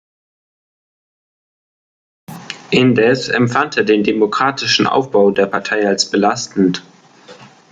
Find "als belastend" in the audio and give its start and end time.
5.87-6.83